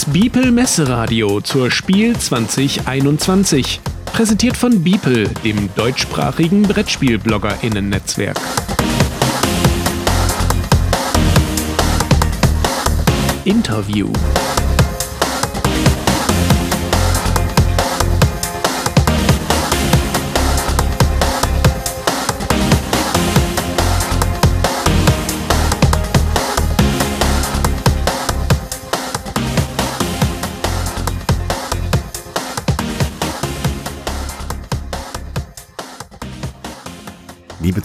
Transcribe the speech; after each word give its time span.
Das 0.00 0.10
Biepel 0.14 0.50
Messeradio 0.50 1.42
zur 1.42 1.70
Spiel 1.70 2.16
2021. 2.16 3.82
Präsentiert 4.06 4.56
von 4.56 4.82
Biepel, 4.82 5.28
dem 5.44 5.68
deutschsprachigen 5.74 6.62
Brettspiel-BloggerInnen-Netzwerk. 6.62 8.40
Interview. 13.44 14.10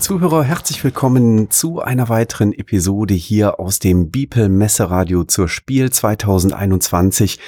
Zuhörer, 0.06 0.44
herzlich 0.44 0.84
willkommen 0.84 1.50
zu 1.50 1.80
einer 1.80 2.08
weiteren 2.08 2.52
Episode 2.52 3.12
hier 3.12 3.58
aus 3.58 3.80
dem 3.80 4.12
Beeple 4.12 4.48
Messeradio 4.48 5.24
zur 5.24 5.48
Spiel 5.48 5.90
2021. 5.90 7.40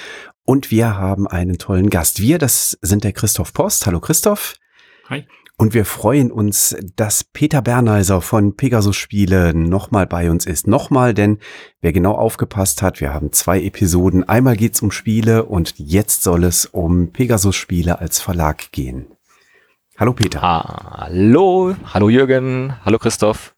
Und 0.43 0.69
wir 0.69 0.97
haben 0.97 1.25
einen 1.25 1.57
tollen 1.57 1.89
Gast. 1.89 2.19
Wir, 2.19 2.37
das 2.37 2.77
sind 2.81 3.05
der 3.05 3.13
Christoph 3.13 3.53
Post. 3.53 3.85
Hallo 3.85 4.01
Christoph. 4.01 4.55
Hi. 5.07 5.25
Und 5.55 5.73
wir 5.73 5.85
freuen 5.85 6.33
uns, 6.33 6.75
dass 6.97 7.23
Peter 7.23 7.61
Berneiser 7.61 8.19
von 8.19 8.57
Pegasus 8.57 8.97
Spiele 8.97 9.53
nochmal 9.53 10.05
bei 10.05 10.29
uns 10.29 10.45
ist. 10.45 10.67
Nochmal, 10.67 11.13
denn 11.13 11.39
wer 11.79 11.93
genau 11.93 12.15
aufgepasst 12.15 12.81
hat, 12.81 12.99
wir 12.99 13.13
haben 13.13 13.31
zwei 13.31 13.61
Episoden. 13.61 14.27
Einmal 14.27 14.57
geht's 14.57 14.81
um 14.81 14.91
Spiele 14.91 15.45
und 15.45 15.75
jetzt 15.77 16.23
soll 16.23 16.43
es 16.43 16.65
um 16.65 17.13
Pegasus 17.13 17.55
Spiele 17.55 17.99
als 17.99 18.19
Verlag 18.19 18.73
gehen. 18.73 19.07
Hallo 19.99 20.13
Peter. 20.13 20.39
Hallo, 20.41 21.75
hallo 21.93 22.09
Jürgen, 22.09 22.73
hallo 22.85 22.99
Christoph. 22.99 23.53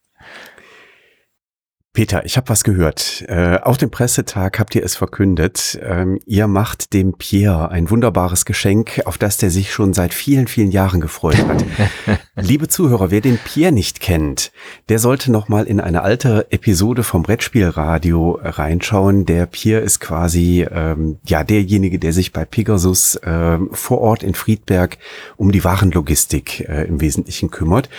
Peter, 1.94 2.24
ich 2.24 2.38
habe 2.38 2.48
was 2.48 2.64
gehört. 2.64 3.22
Äh, 3.28 3.58
auf 3.58 3.76
dem 3.76 3.90
Pressetag 3.90 4.58
habt 4.58 4.74
ihr 4.74 4.82
es 4.82 4.96
verkündet. 4.96 5.78
Ähm, 5.82 6.18
ihr 6.24 6.46
macht 6.46 6.94
dem 6.94 7.12
Pierre 7.18 7.70
ein 7.70 7.90
wunderbares 7.90 8.46
Geschenk, 8.46 9.02
auf 9.04 9.18
das 9.18 9.36
der 9.36 9.50
sich 9.50 9.74
schon 9.74 9.92
seit 9.92 10.14
vielen, 10.14 10.46
vielen 10.46 10.70
Jahren 10.70 11.02
gefreut 11.02 11.36
hat. 11.46 11.62
Liebe 12.34 12.68
Zuhörer, 12.68 13.10
wer 13.10 13.20
den 13.20 13.36
Pierre 13.36 13.72
nicht 13.72 14.00
kennt, 14.00 14.52
der 14.88 15.00
sollte 15.00 15.30
noch 15.30 15.50
mal 15.50 15.66
in 15.66 15.80
eine 15.80 16.00
alte 16.00 16.46
Episode 16.50 17.02
vom 17.02 17.24
Brettspielradio 17.24 18.40
reinschauen. 18.42 19.26
Der 19.26 19.44
Pierre 19.44 19.82
ist 19.82 20.00
quasi 20.00 20.66
ähm, 20.70 21.18
ja 21.26 21.44
derjenige, 21.44 21.98
der 21.98 22.14
sich 22.14 22.32
bei 22.32 22.46
Pegasus 22.46 23.16
äh, 23.16 23.58
vor 23.70 24.00
Ort 24.00 24.22
in 24.22 24.32
Friedberg 24.32 24.96
um 25.36 25.52
die 25.52 25.62
Warenlogistik 25.62 26.60
äh, 26.60 26.84
im 26.84 27.02
Wesentlichen 27.02 27.50
kümmert. 27.50 27.90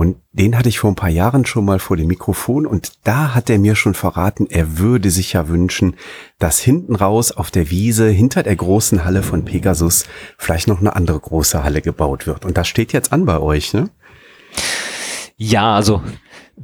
Und 0.00 0.16
den 0.32 0.56
hatte 0.56 0.70
ich 0.70 0.78
vor 0.78 0.90
ein 0.90 0.96
paar 0.96 1.10
Jahren 1.10 1.44
schon 1.44 1.66
mal 1.66 1.78
vor 1.78 1.94
dem 1.94 2.06
Mikrofon 2.06 2.64
und 2.64 2.92
da 3.04 3.34
hat 3.34 3.50
er 3.50 3.58
mir 3.58 3.76
schon 3.76 3.92
verraten, 3.92 4.46
er 4.48 4.78
würde 4.78 5.10
sich 5.10 5.34
ja 5.34 5.46
wünschen, 5.46 5.94
dass 6.38 6.58
hinten 6.58 6.96
raus 6.96 7.32
auf 7.32 7.50
der 7.50 7.68
Wiese 7.68 8.08
hinter 8.08 8.42
der 8.42 8.56
großen 8.56 9.04
Halle 9.04 9.22
von 9.22 9.44
Pegasus 9.44 10.06
vielleicht 10.38 10.68
noch 10.68 10.80
eine 10.80 10.96
andere 10.96 11.20
große 11.20 11.62
Halle 11.62 11.82
gebaut 11.82 12.26
wird. 12.26 12.46
Und 12.46 12.56
das 12.56 12.66
steht 12.66 12.94
jetzt 12.94 13.12
an 13.12 13.26
bei 13.26 13.40
euch, 13.40 13.74
ne? 13.74 13.90
Ja, 15.36 15.74
also 15.76 16.02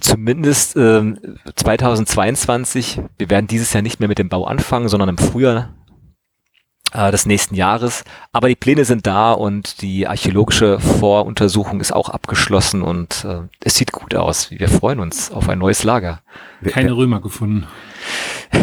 zumindest 0.00 0.74
ähm, 0.78 1.18
2022. 1.56 3.02
Wir 3.18 3.28
werden 3.28 3.48
dieses 3.48 3.70
Jahr 3.74 3.82
nicht 3.82 4.00
mehr 4.00 4.08
mit 4.08 4.18
dem 4.18 4.30
Bau 4.30 4.46
anfangen, 4.46 4.88
sondern 4.88 5.10
im 5.10 5.18
Frühjahr 5.18 5.74
äh, 6.96 7.10
des 7.10 7.26
nächsten 7.26 7.54
Jahres. 7.54 8.04
Aber 8.32 8.48
die 8.48 8.56
Pläne 8.56 8.84
sind 8.84 9.06
da 9.06 9.32
und 9.32 9.82
die 9.82 10.06
archäologische 10.06 10.80
Voruntersuchung 10.80 11.80
ist 11.80 11.92
auch 11.92 12.08
abgeschlossen 12.08 12.82
und 12.82 13.24
äh, 13.24 13.42
es 13.62 13.74
sieht 13.74 13.92
gut 13.92 14.14
aus. 14.14 14.50
Wir 14.50 14.68
freuen 14.68 15.00
uns 15.00 15.30
auf 15.30 15.48
ein 15.48 15.58
neues 15.58 15.84
Lager. 15.84 16.20
Keine 16.64 16.96
Römer 16.96 17.20
gefunden. 17.20 17.66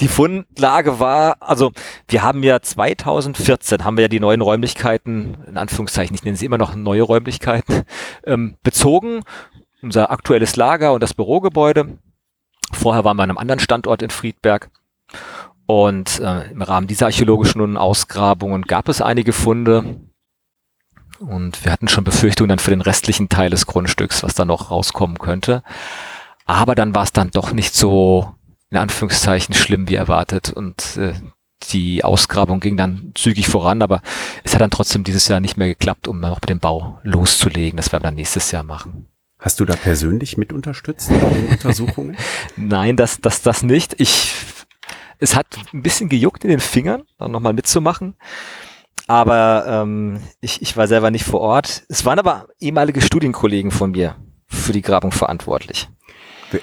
Die 0.00 0.08
Fundlage 0.08 1.00
war, 1.00 1.36
also 1.40 1.72
wir 2.08 2.22
haben 2.22 2.42
ja 2.42 2.60
2014 2.60 3.84
haben 3.84 3.96
wir 3.96 4.02
ja 4.02 4.08
die 4.08 4.20
neuen 4.20 4.40
Räumlichkeiten, 4.40 5.38
in 5.46 5.56
Anführungszeichen, 5.56 6.14
ich 6.14 6.24
nenne 6.24 6.36
sie 6.36 6.44
immer 6.44 6.58
noch 6.58 6.74
neue 6.74 7.02
Räumlichkeiten, 7.02 7.84
ähm, 8.24 8.56
bezogen. 8.62 9.22
Unser 9.82 10.10
aktuelles 10.10 10.56
Lager 10.56 10.92
und 10.92 11.02
das 11.02 11.14
Bürogebäude. 11.14 11.98
Vorher 12.72 13.04
waren 13.04 13.16
wir 13.16 13.22
an 13.22 13.30
einem 13.30 13.38
anderen 13.38 13.60
Standort 13.60 14.02
in 14.02 14.10
Friedberg. 14.10 14.70
Und 15.66 16.20
äh, 16.20 16.50
im 16.50 16.62
Rahmen 16.62 16.86
dieser 16.86 17.06
archäologischen 17.06 17.76
Ausgrabungen 17.76 18.62
gab 18.62 18.88
es 18.88 19.02
einige 19.02 19.32
Funde. 19.32 20.00
Und 21.18 21.64
wir 21.64 21.72
hatten 21.72 21.88
schon 21.88 22.04
Befürchtungen 22.04 22.50
dann 22.50 22.58
für 22.58 22.70
den 22.70 22.80
restlichen 22.80 23.28
Teil 23.28 23.50
des 23.50 23.66
Grundstücks, 23.66 24.22
was 24.22 24.34
da 24.34 24.44
noch 24.44 24.70
rauskommen 24.70 25.18
könnte. 25.18 25.62
Aber 26.44 26.74
dann 26.74 26.94
war 26.94 27.02
es 27.02 27.12
dann 27.12 27.30
doch 27.30 27.52
nicht 27.52 27.74
so, 27.74 28.34
in 28.70 28.78
Anführungszeichen, 28.78 29.54
schlimm 29.54 29.88
wie 29.88 29.96
erwartet. 29.96 30.52
Und 30.52 30.96
äh, 30.96 31.14
die 31.70 32.04
Ausgrabung 32.04 32.60
ging 32.60 32.76
dann 32.76 33.12
zügig 33.14 33.48
voran, 33.48 33.82
aber 33.82 34.02
es 34.44 34.54
hat 34.54 34.60
dann 34.60 34.70
trotzdem 34.70 35.02
dieses 35.02 35.26
Jahr 35.26 35.40
nicht 35.40 35.56
mehr 35.56 35.68
geklappt, 35.68 36.06
um 36.06 36.20
noch 36.20 36.40
mit 36.40 36.50
dem 36.50 36.60
Bau 36.60 37.00
loszulegen. 37.02 37.76
Das 37.76 37.90
werden 37.90 38.02
wir 38.02 38.08
dann 38.08 38.14
nächstes 38.14 38.52
Jahr 38.52 38.62
machen. 38.62 39.06
Hast 39.38 39.60
du 39.60 39.64
da 39.64 39.74
persönlich 39.74 40.36
mit 40.36 40.52
unterstützt 40.52 41.10
bei 41.10 41.28
den 41.28 41.48
Untersuchungen? 41.48 42.16
Nein, 42.56 42.96
das, 42.96 43.20
das, 43.20 43.42
das 43.42 43.62
nicht. 43.62 43.96
Ich 43.98 44.34
es 45.18 45.36
hat 45.36 45.46
ein 45.72 45.82
bisschen 45.82 46.08
gejuckt 46.08 46.44
in 46.44 46.50
den 46.50 46.60
Fingern, 46.60 47.04
dann 47.18 47.30
nochmal 47.30 47.52
mitzumachen. 47.52 48.16
Aber 49.06 49.64
ähm, 49.68 50.20
ich, 50.40 50.62
ich 50.62 50.76
war 50.76 50.88
selber 50.88 51.10
nicht 51.10 51.24
vor 51.24 51.40
Ort. 51.40 51.84
Es 51.88 52.04
waren 52.04 52.18
aber 52.18 52.48
ehemalige 52.58 53.00
Studienkollegen 53.00 53.70
von 53.70 53.92
mir 53.92 54.16
für 54.48 54.72
die 54.72 54.82
Grabung 54.82 55.12
verantwortlich. 55.12 55.88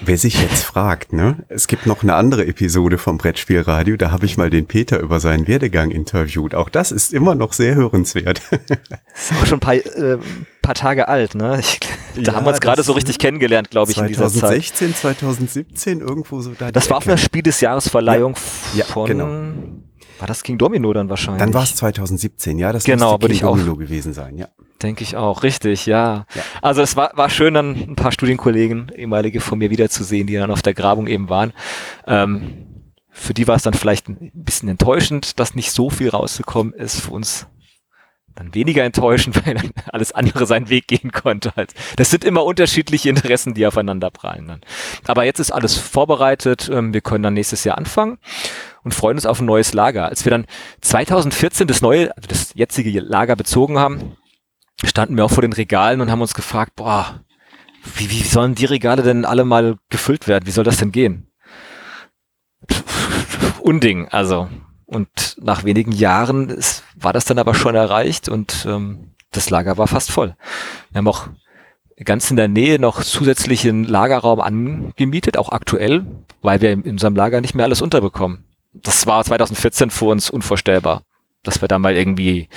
Wer 0.01 0.17
sich 0.17 0.41
jetzt 0.41 0.63
fragt, 0.63 1.11
ne? 1.11 1.44
Es 1.49 1.67
gibt 1.67 1.85
noch 1.85 2.03
eine 2.03 2.16
andere 2.16 2.45
Episode 2.45 2.97
vom 2.97 3.17
Brettspielradio, 3.17 3.97
da 3.97 4.11
habe 4.11 4.25
ich 4.25 4.38
mal 4.38 4.49
den 4.49 4.66
Peter 4.66 4.99
über 4.99 5.19
seinen 5.19 5.45
Werdegang 5.45 5.91
interviewt. 5.91 6.55
Auch 6.55 6.69
das 6.69 6.94
ist 6.94 7.13
immer 7.13 7.35
noch 7.35 7.51
sehr 7.51 7.75
hörenswert. 7.75 8.41
Das 8.49 8.61
ist 9.31 9.41
auch 9.41 9.45
schon 9.45 9.57
ein 9.57 9.59
paar, 9.59 9.75
äh, 9.75 10.17
paar 10.61 10.75
Tage 10.75 11.09
alt, 11.09 11.35
ne? 11.35 11.59
Ich, 11.59 11.81
da 12.16 12.21
ja, 12.21 12.33
haben 12.33 12.45
wir 12.45 12.51
uns 12.51 12.61
gerade 12.61 12.81
so 12.81 12.94
richtig 12.94 13.19
kennengelernt, 13.19 13.71
glaube 13.71 13.91
ich, 13.91 13.97
2016, 13.97 14.07
in 14.07 14.29
dieser 14.29 14.47
Zeit. 14.47 14.63
2016, 14.63 14.95
2017, 14.95 16.00
irgendwo 16.00 16.41
so 16.41 16.51
da. 16.57 16.71
Das 16.71 16.89
war 16.89 16.97
auf 16.97 17.07
einer 17.07 17.17
Spiel 17.17 17.44
des 17.44 17.59
Jahresverleihung 17.59 18.35
ja, 18.75 18.85
von 18.85 19.07
genau. 19.07 19.27
War 20.19 20.27
das 20.27 20.44
King 20.44 20.57
Domino 20.57 20.94
dann 20.94 21.09
wahrscheinlich? 21.09 21.44
Dann 21.44 21.53
war 21.53 21.63
es 21.63 21.75
2017, 21.75 22.57
ja, 22.57 22.71
das 22.71 22.85
genau, 22.85 23.17
müsste 23.17 23.27
King 23.27 23.41
Domino 23.41 23.75
gewesen 23.75 24.13
sein, 24.13 24.38
ja. 24.38 24.47
Denke 24.83 25.03
ich 25.03 25.16
auch, 25.16 25.44
richtig, 25.44 25.85
ja. 25.85 26.25
ja. 26.35 26.41
Also 26.61 26.81
es 26.81 26.95
war, 26.97 27.11
war 27.16 27.29
schön, 27.29 27.53
dann 27.53 27.71
ein 27.71 27.95
paar 27.95 28.11
Studienkollegen, 28.11 28.91
ehemalige 28.94 29.39
von 29.39 29.57
mir 29.57 29.69
wiederzusehen, 29.69 30.27
die 30.27 30.35
dann 30.35 30.51
auf 30.51 30.61
der 30.61 30.73
Grabung 30.73 31.07
eben 31.07 31.29
waren. 31.29 31.53
Ähm, 32.05 32.73
für 33.09 33.33
die 33.33 33.47
war 33.47 33.55
es 33.55 33.63
dann 33.63 33.73
vielleicht 33.73 34.09
ein 34.09 34.31
bisschen 34.33 34.67
enttäuschend, 34.67 35.39
dass 35.39 35.55
nicht 35.55 35.71
so 35.71 35.89
viel 35.89 36.09
rausgekommen 36.09 36.73
ist. 36.73 36.99
Für 36.99 37.11
uns 37.11 37.47
dann 38.35 38.53
weniger 38.55 38.83
enttäuschend, 38.83 39.35
weil 39.45 39.53
dann 39.53 39.71
alles 39.91 40.11
andere 40.11 40.45
seinen 40.45 40.69
Weg 40.69 40.88
gehen 40.88 41.11
konnte. 41.11 41.53
Halt. 41.55 41.73
Das 41.95 42.09
sind 42.09 42.25
immer 42.25 42.44
unterschiedliche 42.44 43.09
Interessen, 43.09 43.53
die 43.53 43.65
aufeinander 43.65 44.09
prallen. 44.09 44.47
Dann. 44.47 44.61
Aber 45.05 45.23
jetzt 45.23 45.39
ist 45.39 45.51
alles 45.51 45.77
vorbereitet. 45.77 46.69
Ähm, 46.73 46.94
wir 46.94 47.01
können 47.01 47.23
dann 47.23 47.35
nächstes 47.35 47.63
Jahr 47.63 47.77
anfangen 47.77 48.17
und 48.83 48.94
freuen 48.94 49.17
uns 49.17 49.25
auf 49.25 49.39
ein 49.39 49.45
neues 49.45 49.73
Lager. 49.73 50.07
Als 50.07 50.25
wir 50.25 50.31
dann 50.31 50.45
2014 50.81 51.68
das 51.68 51.81
neue, 51.81 52.15
also 52.18 52.27
das 52.27 52.53
jetzige 52.56 53.00
Lager 53.00 53.36
bezogen 53.36 53.79
haben, 53.79 54.18
standen 54.83 55.18
wir 55.18 55.25
auch 55.25 55.31
vor 55.31 55.41
den 55.41 55.53
Regalen 55.53 56.01
und 56.01 56.12
haben 56.12 56.21
uns 56.21 56.33
gefragt, 56.33 56.75
boah, 56.75 57.21
wie, 57.95 58.09
wie 58.09 58.24
sollen 58.24 58.56
die 58.56 58.65
Regale 58.65 59.03
denn 59.03 59.25
alle 59.25 59.45
mal 59.45 59.77
gefüllt 59.89 60.27
werden? 60.27 60.47
Wie 60.47 60.51
soll 60.51 60.63
das 60.63 60.77
denn 60.77 60.91
gehen? 60.91 61.27
Unding, 63.62 64.07
also. 64.09 64.50
Und 64.85 65.38
nach 65.41 65.63
wenigen 65.63 65.91
Jahren 65.91 66.50
ist, 66.50 66.83
war 66.95 67.13
das 67.13 67.25
dann 67.25 67.39
aber 67.39 67.56
schon 67.56 67.75
erreicht 67.75 68.30
und 68.30 68.65
ähm, 68.68 69.13
das 69.31 69.50
Lager 69.50 69.77
war 69.77 69.88
fast 69.88 70.12
voll. 70.12 70.35
Wir 70.91 71.00
haben 71.00 71.07
auch 71.07 71.27
ganz 72.03 72.29
in 72.29 72.38
der 72.38 72.47
Nähe 72.47 72.79
noch 72.79 73.01
zusätzlichen 73.01 73.86
Lagerraum 73.86 74.39
angemietet, 74.39 75.38
auch 75.38 75.50
aktuell, 75.50 76.06
weil 76.41 76.62
wir 76.62 76.71
in 76.71 76.83
unserem 76.83 77.15
Lager 77.15 77.41
nicht 77.41 77.56
mehr 77.56 77.65
alles 77.65 77.81
unterbekommen. 77.81 78.45
Das 78.74 79.06
war 79.07 79.24
2014 79.24 79.89
für 79.89 80.06
uns 80.06 80.29
unvorstellbar, 80.29 81.03
dass 81.44 81.62
wir 81.62 81.68
da 81.68 81.79
mal 81.79 81.95
irgendwie 81.95 82.50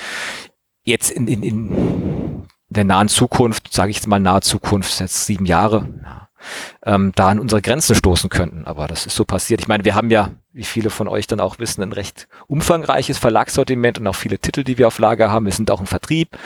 jetzt 0.87 1.11
in, 1.11 1.27
in, 1.27 1.43
in 1.43 2.43
der 2.69 2.85
nahen 2.85 3.09
Zukunft, 3.09 3.73
sage 3.73 3.91
ich 3.91 3.97
jetzt 3.97 4.07
mal 4.07 4.19
nahe 4.19 4.41
Zukunft, 4.41 4.99
jetzt 4.99 5.25
sieben 5.25 5.45
Jahre, 5.45 5.87
ja, 6.03 6.29
ähm, 6.85 7.11
da 7.15 7.29
an 7.29 7.39
unsere 7.39 7.61
Grenzen 7.61 7.95
stoßen 7.95 8.29
könnten. 8.29 8.65
Aber 8.65 8.87
das 8.87 9.05
ist 9.05 9.15
so 9.15 9.25
passiert. 9.25 9.61
Ich 9.61 9.67
meine, 9.67 9.85
wir 9.85 9.95
haben 9.95 10.09
ja, 10.09 10.31
wie 10.53 10.63
viele 10.63 10.89
von 10.89 11.07
euch 11.07 11.27
dann 11.27 11.39
auch 11.39 11.59
wissen, 11.59 11.81
ein 11.83 11.91
recht 11.91 12.27
umfangreiches 12.47 13.17
Verlagssortiment 13.17 13.99
und 13.99 14.07
auch 14.07 14.15
viele 14.15 14.39
Titel, 14.39 14.63
die 14.63 14.77
wir 14.77 14.87
auf 14.87 14.99
Lager 14.99 15.29
haben. 15.31 15.45
Wir 15.45 15.51
sind 15.51 15.71
auch 15.71 15.79
im 15.79 15.87
Vertrieb. 15.87 16.37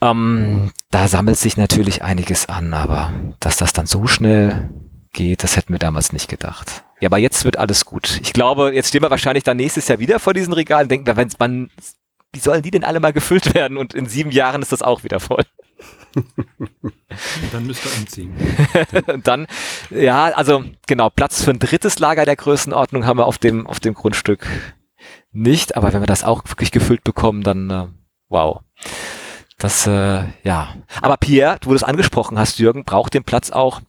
Ähm, 0.00 0.72
da 0.90 1.08
sammelt 1.08 1.38
sich 1.38 1.56
natürlich 1.56 2.02
einiges 2.02 2.48
an, 2.48 2.74
aber 2.74 3.12
dass 3.40 3.56
das 3.56 3.72
dann 3.72 3.86
so 3.86 4.06
schnell 4.06 4.70
geht, 5.12 5.42
das 5.42 5.56
hätten 5.56 5.72
wir 5.72 5.78
damals 5.78 6.12
nicht 6.12 6.28
gedacht. 6.28 6.84
Ja, 7.00 7.08
aber 7.08 7.18
jetzt 7.18 7.44
wird 7.44 7.58
alles 7.58 7.84
gut. 7.84 8.20
Ich 8.22 8.32
glaube, 8.32 8.74
jetzt 8.74 8.88
stehen 8.88 9.02
wir 9.02 9.10
wahrscheinlich 9.10 9.44
dann 9.44 9.56
nächstes 9.56 9.88
Jahr 9.88 9.98
wieder 9.98 10.18
vor 10.18 10.34
diesen 10.34 10.52
Regalen 10.52 10.88
denken, 10.88 11.16
wenn 11.16 11.30
man, 11.38 11.70
wie 12.36 12.40
sollen 12.40 12.60
die 12.60 12.70
denn 12.70 12.84
alle 12.84 13.00
mal 13.00 13.14
gefüllt 13.14 13.54
werden? 13.54 13.78
Und 13.78 13.94
in 13.94 14.06
sieben 14.06 14.30
Jahren 14.30 14.60
ist 14.60 14.70
das 14.70 14.82
auch 14.82 15.04
wieder 15.04 15.20
voll. 15.20 15.42
dann 17.52 17.66
müsst 17.66 17.84
ihr 17.86 17.98
umziehen. 17.98 18.34
und 19.06 19.26
dann, 19.26 19.46
ja, 19.88 20.26
also 20.26 20.64
genau, 20.86 21.08
Platz 21.08 21.42
für 21.42 21.50
ein 21.50 21.58
drittes 21.58 21.98
Lager 21.98 22.26
der 22.26 22.36
Größenordnung 22.36 23.06
haben 23.06 23.18
wir 23.18 23.26
auf 23.26 23.38
dem, 23.38 23.66
auf 23.66 23.80
dem 23.80 23.94
Grundstück 23.94 24.46
nicht, 25.32 25.76
aber 25.76 25.94
wenn 25.94 26.02
wir 26.02 26.06
das 26.06 26.24
auch 26.24 26.42
wirklich 26.46 26.72
gefüllt 26.72 27.04
bekommen, 27.04 27.42
dann 27.42 27.70
äh, 27.70 27.86
wow. 28.28 28.60
Das, 29.56 29.86
äh, 29.86 30.24
ja. 30.42 30.74
Aber 31.00 31.16
Pierre, 31.16 31.58
du 31.60 31.72
es 31.72 31.84
angesprochen 31.84 32.38
hast, 32.38 32.58
Jürgen, 32.58 32.84
braucht 32.84 33.14
den 33.14 33.24
Platz 33.24 33.50
auch. 33.50 33.80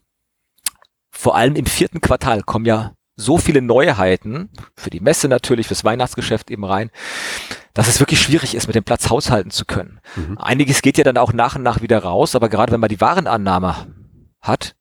Vor 1.11 1.35
allem 1.35 1.55
im 1.55 1.65
vierten 1.65 1.99
Quartal 1.99 2.43
kommen 2.43 2.65
ja 2.65 2.93
so 3.17 3.37
viele 3.37 3.61
Neuheiten, 3.61 4.49
für 4.75 4.89
die 4.89 4.99
Messe 5.01 5.27
natürlich, 5.27 5.67
fürs 5.67 5.83
Weihnachtsgeschäft 5.83 6.51
eben 6.51 6.63
rein, 6.63 6.91
dass 7.77 7.87
es 7.87 7.99
wirklich 7.99 8.19
schwierig 8.19 8.55
ist, 8.55 8.65
mit 8.65 8.75
dem 8.75 8.83
Platz 8.83 9.11
haushalten 9.11 9.51
zu 9.51 9.63
können. 9.63 9.99
Mhm. 10.15 10.39
Einiges 10.39 10.81
geht 10.81 10.97
ja 10.97 11.03
dann 11.03 11.17
auch 11.17 11.31
nach 11.31 11.57
und 11.57 11.61
nach 11.61 11.83
wieder 11.83 11.99
raus, 11.99 12.35
aber 12.35 12.49
gerade 12.49 12.71
wenn 12.71 12.79
man 12.79 12.89
die 12.89 12.99
Warenannahme 12.99 13.75
hat 14.41 14.75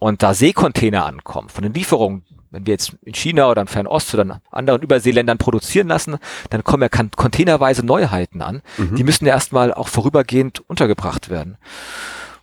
und 0.00 0.24
da 0.24 0.34
Seekontainer 0.34 1.06
ankommen 1.06 1.48
von 1.48 1.62
den 1.62 1.72
Lieferungen, 1.74 2.24
wenn 2.50 2.66
wir 2.66 2.72
jetzt 2.72 2.96
in 3.02 3.14
China 3.14 3.48
oder 3.48 3.62
in 3.62 3.68
Fernost 3.68 4.12
oder 4.14 4.24
in 4.24 4.32
anderen 4.50 4.82
Überseeländern 4.82 5.38
produzieren 5.38 5.86
lassen, 5.86 6.16
dann 6.50 6.64
kommen 6.64 6.82
ja 6.82 6.88
containerweise 6.88 7.86
Neuheiten 7.86 8.42
an. 8.42 8.62
Mhm. 8.78 8.96
Die 8.96 9.04
müssen 9.04 9.26
ja 9.26 9.34
erstmal 9.34 9.72
auch 9.72 9.86
vorübergehend 9.86 10.68
untergebracht 10.68 11.30
werden. 11.30 11.56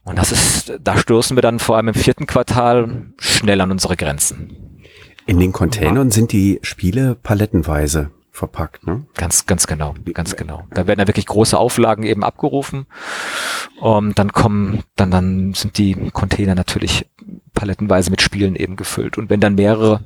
Und 0.05 0.17
das 0.17 0.31
ist, 0.31 0.79
da 0.81 0.97
stoßen 0.97 1.35
wir 1.35 1.41
dann 1.41 1.59
vor 1.59 1.75
allem 1.75 1.89
im 1.89 1.95
vierten 1.95 2.27
Quartal 2.27 3.07
schnell 3.19 3.59
an 3.59 3.71
unsere 3.71 3.97
Grenzen. 3.97 4.79
In 5.25 5.37
den 5.37 5.51
Containern 5.51 6.11
sind 6.11 6.31
die 6.31 6.59
Spiele 6.61 7.15
palettenweise 7.15 8.11
verpackt, 8.31 8.87
ne? 8.87 9.05
Ganz, 9.15 9.45
ganz 9.45 9.67
genau, 9.67 9.93
ganz 10.13 10.35
genau. 10.35 10.65
Da 10.71 10.87
werden 10.87 10.99
ja 10.99 11.07
wirklich 11.07 11.25
große 11.25 11.57
Auflagen 11.57 12.03
eben 12.03 12.23
abgerufen. 12.23 12.87
Um, 13.79 14.15
dann 14.15 14.31
kommen, 14.31 14.83
dann, 14.95 15.11
dann 15.11 15.53
sind 15.53 15.77
die 15.77 15.95
Container 16.11 16.55
natürlich 16.55 17.07
palettenweise 17.53 18.09
mit 18.11 18.21
Spielen 18.21 18.55
eben 18.55 18.75
gefüllt. 18.75 19.17
Und 19.17 19.29
wenn 19.29 19.39
dann 19.39 19.55
mehrere 19.55 20.01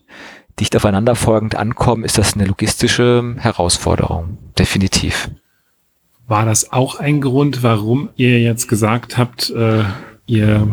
dicht 0.59 0.75
aufeinander 0.75 1.15
folgend 1.15 1.55
ankommen, 1.55 2.03
ist 2.03 2.17
das 2.17 2.33
eine 2.33 2.45
logistische 2.45 3.35
Herausforderung. 3.37 4.37
Definitiv. 4.57 5.29
War 6.27 6.45
das 6.45 6.71
auch 6.71 6.99
ein 6.99 7.21
Grund, 7.21 7.61
warum 7.61 8.09
ihr 8.15 8.39
jetzt 8.39 8.67
gesagt 8.67 9.17
habt, 9.17 9.51
äh, 9.51 9.83
ihr 10.25 10.67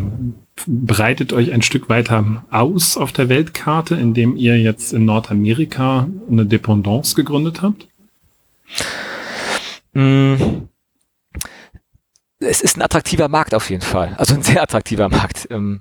breitet 0.66 1.32
euch 1.32 1.52
ein 1.52 1.62
Stück 1.62 1.88
weiter 1.88 2.44
aus 2.50 2.96
auf 2.96 3.12
der 3.12 3.28
Weltkarte, 3.28 3.94
indem 3.94 4.36
ihr 4.36 4.58
jetzt 4.58 4.92
in 4.92 5.04
Nordamerika 5.04 6.08
eine 6.30 6.46
Dependance 6.46 7.14
gegründet 7.14 7.62
habt? 7.62 7.88
Mm. 9.92 10.34
Es 12.38 12.60
ist 12.60 12.76
ein 12.76 12.82
attraktiver 12.82 13.28
Markt 13.28 13.54
auf 13.54 13.70
jeden 13.70 13.82
Fall. 13.82 14.14
Also 14.18 14.34
ein 14.34 14.42
sehr 14.42 14.62
attraktiver 14.62 15.08
Markt. 15.08 15.46
Ähm, 15.50 15.80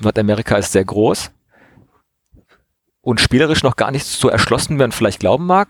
Nordamerika 0.00 0.56
ist 0.56 0.72
sehr 0.72 0.84
groß 0.84 1.32
und 3.00 3.20
spielerisch 3.20 3.62
noch 3.62 3.76
gar 3.76 3.90
nicht 3.90 4.04
so 4.04 4.28
erschlossen, 4.28 4.74
wie 4.74 4.82
man 4.82 4.92
vielleicht 4.92 5.20
glauben 5.20 5.46
mag. 5.46 5.68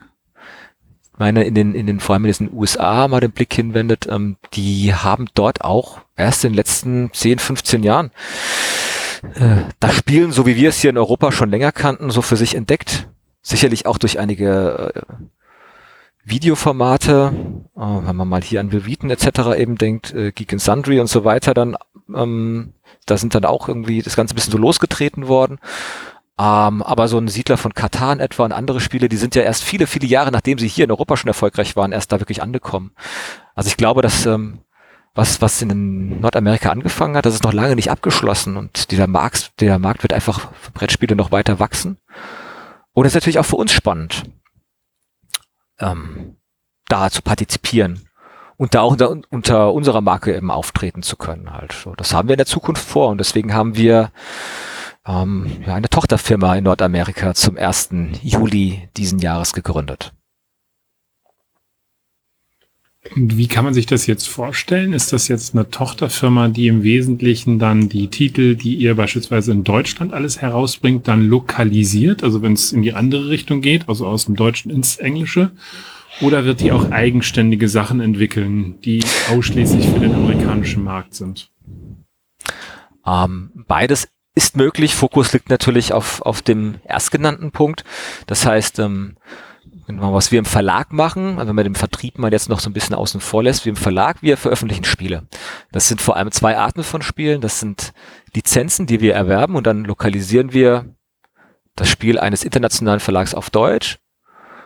Meine, 1.16 1.44
in 1.44 1.54
den, 1.54 1.74
in 1.74 1.86
den, 1.86 2.00
vor 2.00 2.14
allem 2.14 2.24
in 2.24 2.32
den 2.32 2.52
USA 2.52 3.06
mal 3.06 3.20
den 3.20 3.30
Blick 3.30 3.54
hinwendet, 3.54 4.08
ähm, 4.10 4.36
die 4.54 4.94
haben 4.94 5.26
dort 5.34 5.62
auch 5.62 6.00
erst 6.16 6.44
in 6.44 6.52
den 6.52 6.56
letzten 6.56 7.12
10, 7.12 7.38
15 7.38 7.82
Jahren 7.82 8.10
äh, 9.34 9.64
das 9.80 9.94
Spielen, 9.94 10.32
so 10.32 10.46
wie 10.46 10.56
wir 10.56 10.70
es 10.70 10.80
hier 10.80 10.90
in 10.90 10.98
Europa 10.98 11.32
schon 11.32 11.50
länger 11.50 11.72
kannten, 11.72 12.10
so 12.10 12.22
für 12.22 12.36
sich 12.36 12.54
entdeckt. 12.54 13.08
Sicherlich 13.42 13.86
auch 13.86 13.98
durch 13.98 14.18
einige 14.18 14.92
äh, 14.94 15.00
Videoformate, 16.24 17.32
äh, 17.76 17.80
wenn 17.80 18.16
man 18.16 18.28
mal 18.28 18.42
hier 18.42 18.60
an 18.60 18.72
Wheaton 18.72 19.10
etc. 19.10 19.56
eben 19.56 19.76
denkt, 19.76 20.12
äh, 20.14 20.32
Geek 20.32 20.52
and 20.52 20.62
Sundry 20.62 20.98
und 20.98 21.08
so 21.08 21.24
weiter, 21.24 21.54
dann 21.54 21.76
ähm, 22.14 22.72
da 23.06 23.18
sind 23.18 23.34
dann 23.34 23.44
auch 23.44 23.68
irgendwie 23.68 24.02
das 24.02 24.16
Ganze 24.16 24.34
ein 24.34 24.36
bisschen 24.36 24.52
so 24.52 24.58
losgetreten 24.58 25.28
worden. 25.28 25.58
Ähm, 26.38 26.82
aber 26.82 27.06
so 27.06 27.18
ein 27.18 27.28
Siedler 27.28 27.56
von 27.56 27.74
Katan 27.74 28.18
etwa 28.18 28.44
und 28.44 28.52
andere 28.52 28.80
Spiele, 28.80 29.08
die 29.08 29.16
sind 29.16 29.34
ja 29.36 29.42
erst 29.42 29.62
viele, 29.62 29.86
viele 29.86 30.06
Jahre, 30.06 30.32
nachdem 30.32 30.58
sie 30.58 30.68
hier 30.68 30.84
in 30.84 30.90
Europa 30.90 31.16
schon 31.16 31.28
erfolgreich 31.28 31.76
waren, 31.76 31.92
erst 31.92 32.10
da 32.10 32.20
wirklich 32.20 32.42
angekommen. 32.42 32.92
Also 33.54 33.68
ich 33.68 33.76
glaube, 33.76 34.02
dass 34.02 34.26
ähm, 34.26 34.60
was, 35.14 35.40
was 35.40 35.62
in 35.62 36.20
Nordamerika 36.20 36.70
angefangen 36.70 37.16
hat, 37.16 37.24
das 37.24 37.34
ist 37.34 37.44
noch 37.44 37.52
lange 37.52 37.76
nicht 37.76 37.90
abgeschlossen 37.90 38.56
und 38.56 38.90
dieser 38.90 39.06
Markt, 39.06 39.60
der 39.60 39.78
Markt 39.78 40.02
wird 40.02 40.12
einfach 40.12 40.52
für 40.60 40.72
Brettspiele 40.72 41.14
noch 41.14 41.30
weiter 41.30 41.60
wachsen. 41.60 41.98
Und 42.92 43.04
es 43.04 43.12
ist 43.12 43.14
natürlich 43.14 43.38
auch 43.38 43.46
für 43.46 43.56
uns 43.56 43.72
spannend, 43.72 44.24
ähm, 45.78 46.36
da 46.88 47.10
zu 47.10 47.22
partizipieren 47.22 48.08
und 48.56 48.74
da 48.74 48.80
auch 48.80 48.92
unter, 48.92 49.16
unter 49.30 49.72
unserer 49.72 50.00
Marke 50.00 50.34
eben 50.34 50.50
auftreten 50.50 51.02
zu 51.02 51.16
können 51.16 51.52
halt. 51.52 51.72
So, 51.72 51.94
das 51.94 52.12
haben 52.12 52.28
wir 52.28 52.34
in 52.34 52.38
der 52.38 52.46
Zukunft 52.46 52.84
vor 52.84 53.08
und 53.08 53.18
deswegen 53.18 53.54
haben 53.54 53.76
wir 53.76 54.10
ähm, 55.06 55.46
ja, 55.66 55.74
eine 55.74 55.88
Tochterfirma 55.88 56.56
in 56.56 56.64
Nordamerika 56.64 57.34
zum 57.34 57.56
1. 57.56 57.90
Juli 58.22 58.88
diesen 58.96 59.18
Jahres 59.18 59.52
gegründet. 59.52 60.12
Und 63.14 63.36
wie 63.36 63.48
kann 63.48 63.64
man 63.64 63.74
sich 63.74 63.84
das 63.84 64.06
jetzt 64.06 64.26
vorstellen? 64.28 64.94
Ist 64.94 65.12
das 65.12 65.28
jetzt 65.28 65.54
eine 65.54 65.68
Tochterfirma, 65.68 66.48
die 66.48 66.68
im 66.68 66.82
Wesentlichen 66.82 67.58
dann 67.58 67.90
die 67.90 68.08
Titel, 68.08 68.56
die 68.56 68.76
ihr 68.76 68.94
beispielsweise 68.94 69.52
in 69.52 69.62
Deutschland 69.62 70.14
alles 70.14 70.40
herausbringt, 70.40 71.06
dann 71.06 71.28
lokalisiert? 71.28 72.24
Also 72.24 72.40
wenn 72.40 72.54
es 72.54 72.72
in 72.72 72.80
die 72.80 72.94
andere 72.94 73.28
Richtung 73.28 73.60
geht, 73.60 73.88
also 73.90 74.06
aus 74.06 74.24
dem 74.24 74.36
Deutschen 74.36 74.70
ins 74.70 74.96
Englische? 74.96 75.50
Oder 76.22 76.44
wird 76.44 76.60
die 76.60 76.72
auch 76.72 76.90
eigenständige 76.92 77.68
Sachen 77.68 78.00
entwickeln, 78.00 78.80
die 78.82 79.04
ausschließlich 79.30 79.86
für 79.86 80.00
den 80.00 80.14
amerikanischen 80.14 80.82
Markt 80.82 81.14
sind? 81.14 81.50
Ähm, 83.06 83.50
beides 83.54 84.08
ist 84.34 84.56
möglich. 84.56 84.94
Fokus 84.94 85.32
liegt 85.32 85.50
natürlich 85.50 85.92
auf, 85.92 86.22
auf 86.22 86.42
dem 86.42 86.80
erstgenannten 86.84 87.52
Punkt. 87.52 87.84
Das 88.26 88.46
heißt, 88.46 88.78
ähm, 88.80 89.16
was 89.86 90.32
wir 90.32 90.38
im 90.38 90.44
Verlag 90.44 90.92
machen, 90.92 91.38
also 91.38 91.48
wenn 91.48 91.56
man 91.56 91.64
den 91.64 91.74
Vertrieb 91.74 92.18
mal 92.18 92.32
jetzt 92.32 92.48
noch 92.48 92.60
so 92.60 92.70
ein 92.70 92.72
bisschen 92.72 92.94
außen 92.94 93.20
vor 93.20 93.42
lässt, 93.42 93.64
wir 93.64 93.70
im 93.70 93.76
Verlag, 93.76 94.22
wir 94.22 94.36
veröffentlichen 94.36 94.84
Spiele. 94.84 95.26
Das 95.72 95.88
sind 95.88 96.00
vor 96.00 96.16
allem 96.16 96.30
zwei 96.32 96.56
Arten 96.56 96.82
von 96.82 97.02
Spielen. 97.02 97.40
Das 97.40 97.60
sind 97.60 97.92
Lizenzen, 98.34 98.86
die 98.86 99.00
wir 99.00 99.14
erwerben 99.14 99.56
und 99.56 99.66
dann 99.66 99.84
lokalisieren 99.84 100.52
wir 100.52 100.86
das 101.76 101.88
Spiel 101.88 102.18
eines 102.18 102.44
internationalen 102.44 103.00
Verlags 103.00 103.34
auf 103.34 103.50
Deutsch 103.50 103.98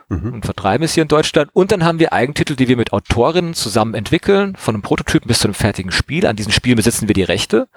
mhm. 0.08 0.34
und 0.34 0.44
vertreiben 0.44 0.84
es 0.84 0.94
hier 0.94 1.02
in 1.02 1.08
Deutschland. 1.08 1.50
Und 1.52 1.72
dann 1.72 1.84
haben 1.84 1.98
wir 1.98 2.12
Eigentitel, 2.12 2.54
die 2.54 2.68
wir 2.68 2.76
mit 2.76 2.92
Autorinnen 2.92 3.54
zusammen 3.54 3.94
entwickeln, 3.94 4.56
von 4.56 4.74
einem 4.74 4.82
Prototypen 4.82 5.28
bis 5.28 5.40
zu 5.40 5.48
einem 5.48 5.54
fertigen 5.54 5.90
Spiel. 5.90 6.26
An 6.26 6.36
diesen 6.36 6.52
Spielen 6.52 6.76
besitzen 6.76 7.08
wir 7.08 7.14
die 7.14 7.22
Rechte. 7.22 7.68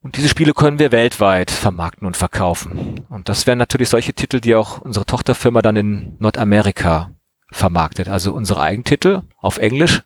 Und 0.00 0.16
diese 0.16 0.28
Spiele 0.28 0.54
können 0.54 0.78
wir 0.78 0.92
weltweit 0.92 1.50
vermarkten 1.50 2.06
und 2.06 2.16
verkaufen. 2.16 3.04
Und 3.08 3.28
das 3.28 3.46
wären 3.46 3.58
natürlich 3.58 3.88
solche 3.88 4.14
Titel, 4.14 4.40
die 4.40 4.54
auch 4.54 4.80
unsere 4.80 5.04
Tochterfirma 5.04 5.60
dann 5.60 5.76
in 5.76 6.16
Nordamerika 6.20 7.10
vermarktet. 7.50 8.08
Also 8.08 8.32
unsere 8.32 8.60
Eigentitel 8.62 9.22
auf 9.36 9.58
Englisch. 9.58 10.02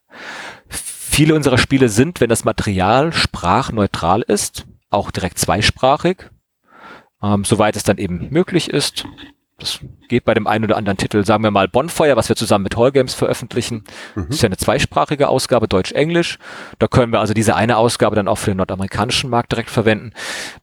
Viele 0.69 1.35
unserer 1.35 1.59
Spiele 1.59 1.91
sind, 1.91 2.21
wenn 2.21 2.31
das 2.31 2.45
Material 2.45 3.13
sprachneutral 3.13 4.23
ist, 4.23 4.67
auch 4.89 5.11
direkt 5.11 5.39
zweisprachig, 5.39 6.31
ähm, 7.23 7.45
soweit 7.45 7.77
es 7.77 7.83
dann 7.83 7.99
eben 7.99 8.29
möglich 8.31 8.71
ist. 8.71 9.05
Das 9.63 9.79
geht 10.09 10.25
bei 10.25 10.35
dem 10.35 10.49
einen 10.49 10.65
oder 10.65 10.77
anderen 10.77 10.97
Titel, 10.97 11.25
sagen 11.25 11.45
wir 11.45 11.53
mal 11.53 11.69
Bonfire, 11.69 12.17
was 12.17 12.29
wir 12.29 12.35
zusammen 12.35 12.65
mit 12.65 12.77
Hall 12.77 12.91
Games 12.91 13.15
veröffentlichen. 13.15 13.85
Mhm. 14.17 14.27
Das 14.27 14.37
ist 14.37 14.43
ja 14.43 14.49
eine 14.49 14.57
zweisprachige 14.57 15.29
Ausgabe, 15.29 15.69
Deutsch-Englisch. 15.69 16.41
Da 16.81 16.89
können 16.89 17.13
wir 17.13 17.21
also 17.21 17.33
diese 17.33 17.55
eine 17.55 17.77
Ausgabe 17.77 18.17
dann 18.17 18.27
auch 18.27 18.39
für 18.39 18.51
den 18.51 18.57
nordamerikanischen 18.57 19.31
Markt 19.31 19.53
direkt 19.53 19.71
verwenden. 19.71 20.15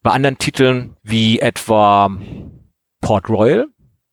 Bei 0.03 0.11
anderen 0.11 0.37
Titeln 0.37 0.97
wie 1.01 1.39
etwa 1.39 2.11
Port 2.99 3.29
Royal, 3.29 3.67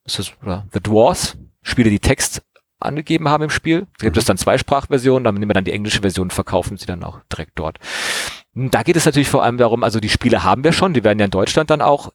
das 0.05 0.19
ist, 0.19 0.37
oder 0.41 0.65
The 0.71 0.79
Dwarfs, 0.79 1.37
Spiele, 1.63 1.89
die 1.89 1.99
Text 1.99 2.41
angegeben 2.79 3.27
haben 3.27 3.43
im 3.43 3.49
Spiel. 3.49 3.87
Da 3.99 4.05
gibt 4.05 4.15
mhm. 4.15 4.19
es 4.19 4.25
dann 4.25 4.37
zwei 4.37 4.57
Sprachversionen, 4.57 5.25
dann 5.25 5.35
nehmen 5.35 5.49
wir 5.49 5.53
dann 5.53 5.65
die 5.65 5.73
englische 5.73 5.99
Version, 5.99 6.29
verkaufen 6.29 6.77
sie 6.77 6.85
dann 6.85 7.03
auch 7.03 7.19
direkt 7.29 7.59
dort. 7.59 7.77
Da 8.53 8.83
geht 8.83 8.95
es 8.95 9.05
natürlich 9.05 9.27
vor 9.27 9.43
allem 9.43 9.57
darum, 9.57 9.83
also 9.83 9.99
die 9.99 10.07
Spiele 10.07 10.45
haben 10.45 10.63
wir 10.63 10.71
schon, 10.71 10.93
die 10.93 11.03
werden 11.03 11.19
ja 11.19 11.25
in 11.25 11.31
Deutschland 11.31 11.69
dann 11.71 11.81
auch 11.81 12.13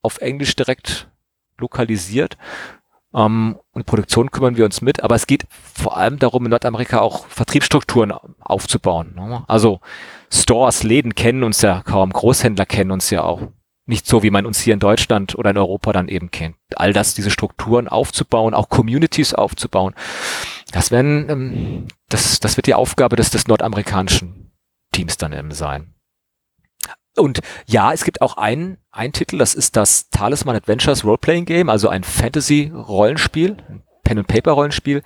auf 0.00 0.22
Englisch 0.22 0.56
direkt 0.56 1.10
lokalisiert. 1.58 2.36
Ähm, 3.14 3.56
und 3.72 3.86
Produktion 3.86 4.30
kümmern 4.30 4.56
wir 4.56 4.64
uns 4.64 4.80
mit, 4.80 5.02
aber 5.02 5.14
es 5.14 5.26
geht 5.26 5.46
vor 5.50 5.96
allem 5.96 6.18
darum, 6.18 6.44
in 6.44 6.50
Nordamerika 6.50 7.00
auch 7.00 7.26
Vertriebsstrukturen 7.26 8.12
aufzubauen. 8.40 9.14
Ne? 9.14 9.44
Also 9.46 9.80
Stores, 10.30 10.82
Läden 10.82 11.14
kennen 11.14 11.44
uns 11.44 11.62
ja 11.62 11.82
kaum, 11.82 12.10
Großhändler 12.12 12.66
kennen 12.66 12.90
uns 12.90 13.10
ja 13.10 13.22
auch. 13.22 13.42
Nicht 13.86 14.06
so, 14.06 14.22
wie 14.22 14.30
man 14.30 14.46
uns 14.46 14.60
hier 14.60 14.72
in 14.72 14.80
Deutschland 14.80 15.36
oder 15.36 15.50
in 15.50 15.58
Europa 15.58 15.92
dann 15.92 16.08
eben 16.08 16.30
kennt. 16.30 16.56
All 16.74 16.94
das, 16.94 17.12
diese 17.14 17.30
Strukturen 17.30 17.86
aufzubauen, 17.86 18.54
auch 18.54 18.70
Communities 18.70 19.34
aufzubauen, 19.34 19.94
das 20.72 20.90
werden, 20.90 21.28
ähm, 21.28 21.88
das, 22.08 22.40
das 22.40 22.56
wird 22.56 22.66
die 22.66 22.74
Aufgabe 22.74 23.16
des, 23.16 23.30
des 23.30 23.46
nordamerikanischen 23.46 24.50
Teams 24.92 25.18
dann 25.18 25.34
eben 25.34 25.52
sein. 25.52 25.93
Und 27.16 27.40
ja, 27.66 27.92
es 27.92 28.04
gibt 28.04 28.20
auch 28.22 28.36
einen, 28.36 28.78
einen 28.90 29.12
Titel, 29.12 29.38
das 29.38 29.54
ist 29.54 29.76
das 29.76 30.10
Talisman 30.10 30.56
Adventures 30.56 31.04
Roleplaying 31.04 31.44
Game, 31.44 31.68
also 31.68 31.88
ein 31.88 32.04
Fantasy-Rollenspiel, 32.04 33.56
Pen-and-Paper-Rollenspiel 34.02 35.02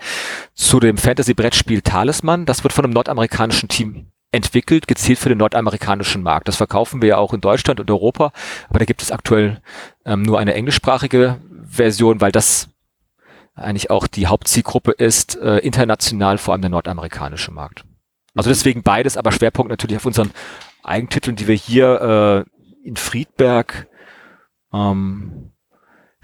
zu 0.54 0.80
dem 0.80 0.96
Fantasy-Brettspiel 0.96 1.82
Talisman. 1.82 2.46
Das 2.46 2.64
wird 2.64 2.72
von 2.72 2.84
einem 2.84 2.94
nordamerikanischen 2.94 3.68
Team 3.68 4.10
entwickelt, 4.32 4.86
gezielt 4.88 5.18
für 5.18 5.28
den 5.30 5.38
nordamerikanischen 5.38 6.22
Markt. 6.22 6.48
Das 6.48 6.56
verkaufen 6.56 7.00
wir 7.00 7.08
ja 7.10 7.16
auch 7.16 7.32
in 7.32 7.40
Deutschland 7.40 7.80
und 7.80 7.90
Europa, 7.90 8.32
aber 8.68 8.78
da 8.78 8.84
gibt 8.84 9.02
es 9.02 9.10
aktuell 9.10 9.62
ähm, 10.04 10.22
nur 10.22 10.38
eine 10.38 10.54
englischsprachige 10.54 11.38
Version, 11.64 12.20
weil 12.20 12.32
das 12.32 12.68
eigentlich 13.54 13.90
auch 13.90 14.06
die 14.06 14.26
Hauptzielgruppe 14.26 14.92
ist, 14.92 15.36
äh, 15.36 15.58
international 15.58 16.38
vor 16.38 16.52
allem 16.52 16.62
der 16.62 16.70
nordamerikanische 16.70 17.50
Markt. 17.50 17.84
Also 18.34 18.50
deswegen 18.50 18.82
beides, 18.82 19.16
aber 19.16 19.32
Schwerpunkt 19.32 19.70
natürlich 19.70 19.96
auf 19.96 20.06
unseren 20.06 20.30
Eigentiteln, 20.88 21.36
die 21.36 21.46
wir 21.46 21.54
hier 21.54 22.44
äh, 22.46 22.86
in 22.88 22.96
Friedberg 22.96 23.88
ähm, 24.72 25.52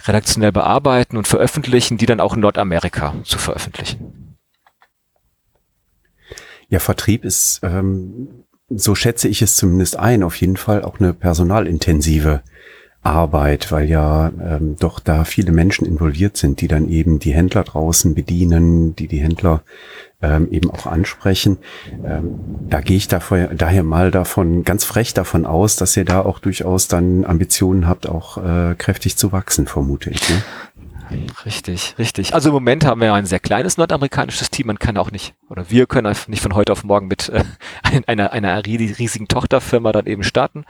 redaktionell 0.07 0.53
bearbeiten 0.53 1.17
und 1.17 1.27
veröffentlichen, 1.27 1.97
die 1.97 2.07
dann 2.07 2.21
auch 2.21 2.35
in 2.35 2.41
Nordamerika 2.41 3.15
zu 3.25 3.39
veröffentlichen. 3.39 4.37
Ja, 6.69 6.79
Vertrieb 6.79 7.25
ist, 7.25 7.61
ähm, 7.63 8.45
so 8.69 8.95
schätze 8.95 9.29
ich 9.29 9.43
es 9.43 9.57
zumindest 9.57 9.99
ein, 9.99 10.23
auf 10.23 10.37
jeden 10.37 10.57
Fall 10.57 10.83
auch 10.83 10.99
eine 10.99 11.15
personalintensive 11.15 12.43
Arbeit, 13.05 13.71
weil 13.71 13.89
ja 13.89 14.33
ähm, 14.43 14.77
doch 14.79 14.99
da 14.99 15.25
viele 15.25 15.53
Menschen 15.53 15.87
involviert 15.87 16.37
sind, 16.37 16.61
die 16.61 16.69
dann 16.69 16.89
eben 16.89 17.19
die 17.19 17.33
Händler 17.33 17.63
draußen 17.63 18.15
bedienen, 18.15 18.97
die 18.97 19.09
die 19.09 19.19
Händler 19.19 19.63
ähm, 20.23 20.49
eben 20.51 20.71
auch 20.71 20.87
ansprechen. 20.87 21.59
Ähm, 22.05 22.41
da 22.69 22.81
gehe 22.81 22.97
ich 22.97 23.09
davor, 23.09 23.49
daher 23.57 23.83
mal 23.83 24.11
davon 24.11 24.65
ganz 24.65 24.85
frech 24.85 25.13
davon 25.13 25.45
aus, 25.45 25.77
dass 25.77 25.97
ihr 25.97 26.05
da 26.05 26.21
auch 26.21 26.39
durchaus 26.39 26.89
dann 26.89 27.25
Ambitionen 27.25 27.87
habt, 27.87 28.09
auch 28.09 28.39
äh, 28.39 28.75
kräftig 28.77 29.17
zu 29.17 29.33
wachsen, 29.33 29.67
vermute 29.67 30.11
ich. 30.11 30.29
Ne? 30.29 30.43
Richtig, 31.45 31.95
richtig. 31.99 32.35
Also 32.35 32.49
im 32.49 32.55
Moment 32.55 32.85
haben 32.85 33.01
wir 33.01 33.13
ein 33.13 33.27
sehr 33.27 33.39
kleines 33.39 33.77
nordamerikanisches 33.77 34.51
Team. 34.51 34.69
Man 34.69 34.79
kann 34.79 34.97
auch 34.97 35.11
nicht, 35.11 35.35
oder 35.49 35.71
wir 35.71 35.87
können 35.87 36.15
nicht 36.29 36.43
von 36.43 36.55
heute 36.55 36.73
auf 36.73 36.85
morgen 36.85 37.09
mit 37.09 37.29
äh, 37.29 37.45
einer, 38.07 38.33
einer 38.33 38.65
riesigen 38.65 39.29
Tochterfirma 39.29 39.93
dann 39.93 40.07
eben 40.07 40.23
starten. 40.23 40.65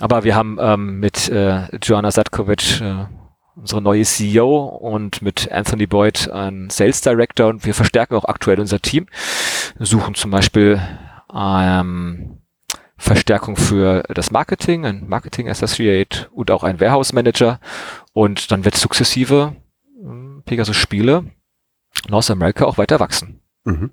Aber 0.00 0.24
wir 0.24 0.34
haben 0.34 0.58
ähm, 0.60 0.98
mit 0.98 1.28
äh, 1.28 1.68
Joanna 1.76 2.10
Sadkovic 2.10 2.80
äh, 2.80 3.04
unsere 3.54 3.82
neue 3.82 4.02
CEO 4.02 4.64
und 4.64 5.20
mit 5.20 5.52
Anthony 5.52 5.86
Boyd 5.86 6.30
einen 6.30 6.70
Sales 6.70 7.02
Director 7.02 7.48
und 7.48 7.66
wir 7.66 7.74
verstärken 7.74 8.14
auch 8.14 8.24
aktuell 8.24 8.58
unser 8.58 8.80
Team. 8.80 9.06
Wir 9.76 9.86
suchen 9.86 10.14
zum 10.14 10.30
Beispiel 10.30 10.80
ähm, 11.34 12.38
Verstärkung 12.96 13.56
für 13.56 14.02
das 14.14 14.30
Marketing, 14.30 14.86
ein 14.86 15.06
Marketing 15.06 15.48
Associate 15.48 16.28
und 16.32 16.50
auch 16.50 16.64
ein 16.64 16.80
Warehouse 16.80 17.12
Manager 17.12 17.60
und 18.14 18.50
dann 18.50 18.64
wird 18.64 18.76
sukzessive 18.76 19.54
äh, 20.02 20.42
Pegasus 20.46 20.76
Spiele 20.76 21.26
North 22.08 22.30
America 22.30 22.64
auch 22.64 22.78
weiter 22.78 23.00
wachsen. 23.00 23.40
Mhm. 23.64 23.90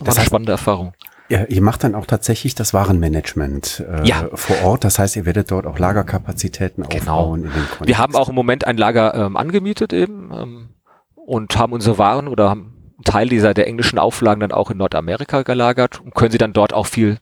Das 0.00 0.08
war 0.08 0.16
eine 0.18 0.26
spannende 0.26 0.52
Erfahrung. 0.52 0.92
Ihr, 1.28 1.50
ihr 1.50 1.62
macht 1.62 1.84
dann 1.84 1.94
auch 1.94 2.06
tatsächlich 2.06 2.54
das 2.54 2.72
Warenmanagement 2.72 3.84
äh, 3.88 4.06
ja. 4.06 4.28
vor 4.34 4.62
Ort. 4.64 4.84
Das 4.84 4.98
heißt, 4.98 5.16
ihr 5.16 5.26
werdet 5.26 5.50
dort 5.50 5.66
auch 5.66 5.78
Lagerkapazitäten 5.78 6.84
genau. 6.88 7.18
aufbauen. 7.18 7.44
In 7.44 7.50
den 7.50 7.86
Wir 7.86 7.98
haben 7.98 8.14
auch 8.14 8.28
im 8.28 8.34
Moment 8.34 8.66
ein 8.66 8.76
Lager 8.76 9.14
ähm, 9.14 9.36
angemietet 9.36 9.92
eben 9.92 10.30
ähm, 10.32 10.68
und 11.14 11.56
haben 11.58 11.72
unsere 11.72 11.98
Waren 11.98 12.28
oder 12.28 12.50
haben 12.50 12.92
einen 12.96 13.04
Teil 13.04 13.28
dieser 13.28 13.54
der 13.54 13.66
englischen 13.66 13.98
Auflagen 13.98 14.40
dann 14.40 14.52
auch 14.52 14.70
in 14.70 14.78
Nordamerika 14.78 15.42
gelagert 15.42 16.00
und 16.00 16.14
können 16.14 16.30
sie 16.30 16.38
dann 16.38 16.52
dort 16.52 16.72
auch 16.72 16.86
viel 16.86 17.18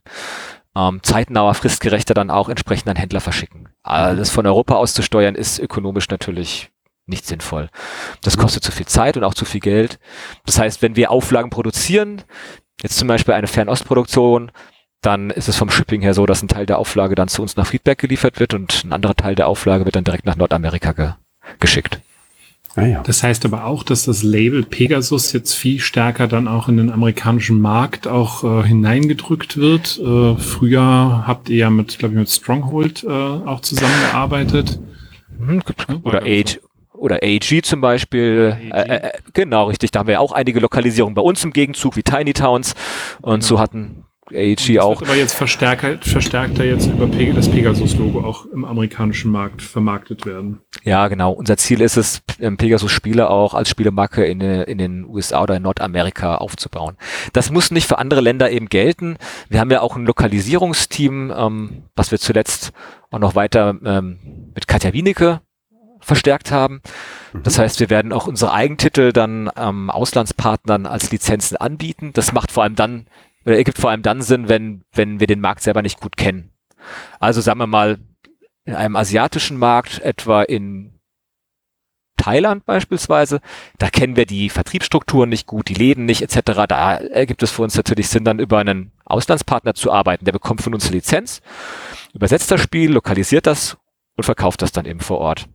ähm, 0.77 1.01
zeitnauer, 1.03 1.55
fristgerechter 1.55 2.15
dann 2.15 2.31
auch 2.31 2.49
entsprechend 2.49 2.89
an 2.89 2.97
Händler 2.97 3.21
verschicken. 3.21 3.69
Alles 3.83 4.31
von 4.31 4.47
Europa 4.47 4.75
aus 4.75 4.95
zu 4.95 5.03
steuern 5.03 5.35
ist 5.35 5.59
ökonomisch 5.59 6.09
natürlich 6.09 6.71
nicht 7.07 7.27
sinnvoll. 7.27 7.69
Das 8.23 8.39
kostet 8.39 8.65
zu 8.65 8.73
viel 8.73 8.87
Zeit 8.87 9.17
und 9.17 9.25
auch 9.25 9.35
zu 9.35 9.45
viel 9.45 9.61
Geld. 9.61 9.99
Das 10.47 10.59
heißt, 10.59 10.81
wenn 10.81 10.97
wir 10.97 11.11
Auflagen 11.11 11.51
produzieren, 11.51 12.23
Jetzt 12.83 12.99
zum 12.99 13.09
Beispiel 13.09 13.35
eine 13.35 13.47
Fernostproduktion, 13.47 14.51
dann 15.01 15.31
ist 15.31 15.49
es 15.49 15.57
vom 15.57 15.71
Shipping 15.71 16.01
her 16.01 16.15
so, 16.15 16.27
dass 16.27 16.43
ein 16.43 16.49
Teil 16.49 16.67
der 16.67 16.79
Auflage 16.79 17.15
dann 17.15 17.29
zu 17.29 17.43
uns 17.43 17.57
nach 17.57 17.67
Friedberg 17.67 17.99
geliefert 17.99 18.41
wird 18.41 18.55
und 18.55 18.85
ein 18.85 18.93
anderer 18.93 19.15
Teil 19.15 19.35
der 19.35 19.49
Auflage 19.49 19.85
wird 19.85 19.97
dann 19.97 20.05
direkt 20.05 20.27
nach 20.27 20.37
Nordamerika 20.37 20.93
ge 20.93 21.13
geschickt. 21.61 22.01
Ah 22.77 22.87
ja. 22.87 23.03
Das 23.03 23.23
heißt 23.23 23.45
aber 23.45 23.67
auch, 23.67 23.85
dass 23.85 24.07
das 24.07 24.23
Label 24.23 24.65
Pegasus 24.65 25.33
jetzt 25.33 25.55
viel 25.55 25.79
stärker 25.79 26.27
dann 26.27 26.49
auch 26.49 26.69
in 26.69 26.79
den 26.79 26.91
amerikanischen 26.91 27.61
Markt 27.61 28.09
auch 28.09 28.43
äh, 28.43 28.67
hineingedrückt 28.67 29.57
wird. 29.57 30.01
Äh, 30.01 30.37
früher 30.37 31.25
habt 31.27 31.49
ihr 31.51 31.57
ja 31.57 31.71
mit, 31.71 31.99
glaube 31.99 32.15
ich, 32.15 32.19
mit 32.19 32.31
Stronghold 32.31 33.05
äh, 33.05 33.09
auch 33.09 33.61
zusammengearbeitet. 33.61 34.81
Mhm, 35.39 35.63
oder 36.03 36.23
Age, 36.23 36.61
oder 37.05 37.21
AG 37.23 37.63
zum 37.63 37.83
Beispiel. 37.83 38.57
AG. 38.73 38.75
Äh, 38.75 38.97
äh, 38.97 39.13
genau, 39.35 39.65
richtig. 39.65 39.91
Da 39.91 40.01
haben 40.01 40.09
wir 40.09 40.21
auch 40.21 40.33
einige 40.33 40.59
Lokalisierungen 40.59 41.15
bei 41.15 41.23
uns 41.23 41.45
im 41.45 41.53
Gegenzug, 41.53 41.97
wie 41.97 42.03
Tiny 42.03 42.33
Towns. 42.33 42.75
Und 43.21 43.43
ja. 43.43 43.47
so 43.47 43.61
hatten 43.61 44.05
AG 44.33 44.79
auch. 44.81 45.01
Wird 45.01 45.11
aber 45.11 45.19
jetzt 45.19 45.35
verstärker, 45.35 45.99
verstärkter 46.01 46.65
jetzt 46.65 46.87
über 46.87 47.07
das 47.07 47.51
Pegasus-Logo 47.51 48.21
auch 48.21 48.47
im 48.47 48.65
amerikanischen 48.65 49.31
Markt 49.31 49.61
vermarktet 49.61 50.25
werden. 50.25 50.63
Ja, 50.83 51.09
genau. 51.09 51.33
Unser 51.33 51.59
Ziel 51.59 51.83
ist 51.83 51.99
es, 51.99 52.23
ähm, 52.41 52.57
Pegasus-Spiele 52.57 53.29
auch 53.29 53.53
als 53.53 53.69
Spielemarke 53.69 54.25
in, 54.25 54.41
in 54.41 54.79
den 54.79 55.05
USA 55.05 55.43
oder 55.43 55.57
in 55.57 55.63
Nordamerika 55.63 56.37
aufzubauen. 56.37 56.97
Das 57.35 57.51
muss 57.51 57.71
nicht 57.71 57.87
für 57.87 57.99
andere 57.99 58.23
Länder 58.23 58.51
eben 58.51 58.71
gelten. 58.71 59.19
Wir 59.51 59.61
haben 59.61 59.71
ja 59.71 59.83
auch 59.83 59.95
ein 59.95 60.07
Lokalisierungsteam, 60.07 61.31
ähm, 61.37 61.83
was 61.95 62.11
wir 62.11 62.19
zuletzt 62.19 62.73
auch 63.11 63.19
noch 63.19 63.35
weiter 63.35 63.75
ähm, 63.85 64.53
mit 64.55 64.67
Katja 64.67 64.95
Wienecke 64.95 65.43
verstärkt 66.05 66.51
haben. 66.51 66.81
Das 67.43 67.59
heißt, 67.59 67.81
wir 67.81 67.91
werden 67.91 68.13
auch 68.13 68.27
unsere 68.27 68.53
Eigentitel 68.53 69.13
dann 69.13 69.51
ähm, 69.57 69.91
Auslandspartnern 69.91 70.87
als 70.87 71.11
Lizenzen 71.11 71.57
anbieten. 71.57 72.13
Das 72.13 72.33
macht 72.33 72.53
vor 72.53 72.63
allem 72.63 72.77
dann, 72.77 73.07
oder 73.45 73.57
ergibt 73.57 73.79
vor 73.79 73.91
allem 73.91 74.03
dann 74.03 74.23
Sinn, 74.23 74.49
wenn, 74.49 74.85
wenn 74.93 75.21
wir 75.21 75.27
den 75.27 75.41
Markt 75.41 75.63
selber 75.63 75.83
nicht 75.83 76.01
gut 76.01 76.17
kennen. 76.17 76.51
Also 77.19 77.41
sagen 77.41 77.59
wir 77.59 77.67
mal, 77.67 77.99
in 78.65 78.75
einem 78.75 78.97
asiatischen 78.97 79.59
Markt, 79.59 80.01
etwa 80.01 80.43
in 80.43 80.95
Thailand 82.17 82.65
beispielsweise, 82.65 83.41
da 83.79 83.91
kennen 83.91 84.17
wir 84.17 84.25
die 84.25 84.49
Vertriebsstrukturen 84.49 85.29
nicht 85.29 85.47
gut, 85.47 85.69
die 85.69 85.75
Läden 85.75 86.05
nicht 86.05 86.23
etc. 86.23 86.63
Da 86.69 86.97
ergibt 86.97 87.43
es 87.43 87.51
für 87.51 87.63
uns 87.63 87.77
natürlich 87.77 88.09
Sinn, 88.09 88.25
dann 88.25 88.39
über 88.39 88.59
einen 88.59 88.93
Auslandspartner 89.05 89.75
zu 89.75 89.93
arbeiten. 89.93 90.25
Der 90.25 90.33
bekommt 90.33 90.63
von 90.63 90.75
uns 90.75 90.87
eine 90.87 90.97
Lizenz, 90.97 91.43
übersetzt 92.15 92.51
das 92.51 92.63
Spiel, 92.63 92.93
lokalisiert 92.93 93.47
das 93.47 93.77
und 94.17 94.25
verkauft 94.25 94.63
das 94.63 94.73
dann 94.73 94.87
eben 94.87 95.01
vor 95.01 95.19
Ort. 95.19 95.49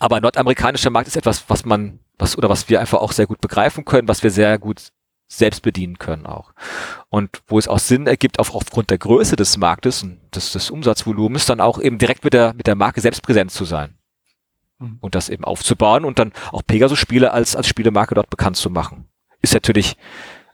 Aber 0.00 0.20
nordamerikanischer 0.20 0.90
Markt 0.90 1.08
ist 1.08 1.16
etwas, 1.16 1.44
was 1.48 1.64
man, 1.64 2.00
was, 2.18 2.36
oder 2.36 2.48
was 2.48 2.68
wir 2.68 2.80
einfach 2.80 2.98
auch 2.98 3.12
sehr 3.12 3.26
gut 3.26 3.40
begreifen 3.40 3.84
können, 3.84 4.08
was 4.08 4.22
wir 4.22 4.30
sehr 4.30 4.58
gut 4.58 4.92
selbst 5.28 5.62
bedienen 5.62 5.98
können 5.98 6.26
auch. 6.26 6.52
Und 7.10 7.42
wo 7.46 7.58
es 7.58 7.68
auch 7.68 7.78
Sinn 7.78 8.06
ergibt, 8.06 8.40
auf, 8.40 8.52
aufgrund 8.54 8.90
der 8.90 8.98
Größe 8.98 9.36
des 9.36 9.58
Marktes 9.58 10.02
und 10.02 10.18
des, 10.34 10.52
des 10.52 10.70
Umsatzvolumens, 10.70 11.46
dann 11.46 11.60
auch 11.60 11.78
eben 11.78 11.98
direkt 11.98 12.24
mit 12.24 12.32
der, 12.32 12.54
mit 12.54 12.66
der 12.66 12.74
Marke 12.74 13.00
selbst 13.00 13.22
präsent 13.22 13.52
zu 13.52 13.64
sein. 13.64 13.94
Mhm. 14.78 14.96
Und 15.00 15.14
das 15.14 15.28
eben 15.28 15.44
aufzubauen 15.44 16.04
und 16.06 16.18
dann 16.18 16.32
auch 16.50 16.62
Pegasus-Spiele 16.66 17.30
als, 17.30 17.54
als 17.54 17.68
Spielemarke 17.68 18.14
dort 18.14 18.30
bekannt 18.30 18.56
zu 18.56 18.70
machen. 18.70 19.06
Ist 19.42 19.54
natürlich 19.54 19.96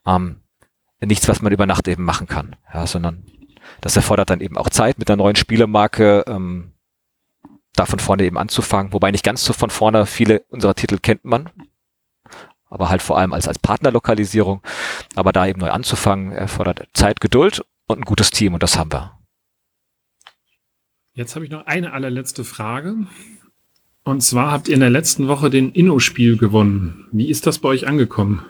ähm, 0.04 0.40
nichts, 1.00 1.28
was 1.28 1.40
man 1.40 1.52
über 1.52 1.66
Nacht 1.66 1.86
eben 1.86 2.04
machen 2.04 2.26
kann, 2.26 2.56
ja, 2.74 2.86
sondern 2.86 3.24
das 3.80 3.96
erfordert 3.96 4.30
dann 4.30 4.40
eben 4.40 4.58
auch 4.58 4.70
Zeit 4.70 4.98
mit 4.98 5.08
der 5.08 5.16
neuen 5.16 5.36
Spielemarke, 5.36 6.24
ähm, 6.26 6.72
da 7.76 7.86
von 7.86 7.98
vorne 7.98 8.24
eben 8.24 8.38
anzufangen, 8.38 8.92
wobei 8.92 9.10
nicht 9.10 9.24
ganz 9.24 9.44
so 9.44 9.52
von 9.52 9.70
vorne 9.70 10.06
viele 10.06 10.40
unserer 10.48 10.74
Titel 10.74 10.98
kennt 10.98 11.24
man, 11.24 11.50
aber 12.68 12.88
halt 12.88 13.02
vor 13.02 13.18
allem 13.18 13.32
als, 13.32 13.48
als 13.48 13.58
Partnerlokalisierung. 13.58 14.62
Aber 15.14 15.32
da 15.32 15.46
eben 15.46 15.60
neu 15.60 15.70
anzufangen, 15.70 16.32
erfordert 16.32 16.88
Zeit, 16.94 17.20
Geduld 17.20 17.64
und 17.86 17.98
ein 18.00 18.04
gutes 18.04 18.30
Team 18.30 18.54
und 18.54 18.62
das 18.62 18.76
haben 18.76 18.92
wir. 18.92 19.12
Jetzt 21.12 21.34
habe 21.34 21.44
ich 21.44 21.50
noch 21.50 21.66
eine 21.66 21.92
allerletzte 21.92 22.44
Frage. 22.44 22.94
Und 24.04 24.20
zwar 24.20 24.52
habt 24.52 24.68
ihr 24.68 24.74
in 24.74 24.80
der 24.80 24.90
letzten 24.90 25.28
Woche 25.28 25.50
den 25.50 25.72
Inno-Spiel 25.72 26.36
gewonnen. 26.36 27.08
Wie 27.10 27.28
ist 27.28 27.46
das 27.46 27.58
bei 27.58 27.70
euch 27.70 27.88
angekommen? 27.88 28.44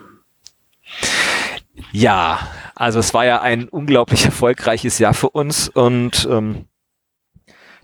Ja, 1.91 2.47
also 2.75 2.99
es 2.99 3.13
war 3.13 3.25
ja 3.25 3.41
ein 3.41 3.67
unglaublich 3.67 4.25
erfolgreiches 4.25 4.99
Jahr 4.99 5.13
für 5.13 5.29
uns 5.29 5.69
und 5.69 6.27
ähm, 6.29 6.66